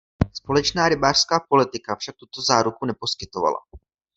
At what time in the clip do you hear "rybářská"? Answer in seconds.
0.89-1.39